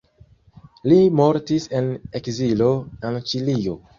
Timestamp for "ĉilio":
3.33-3.79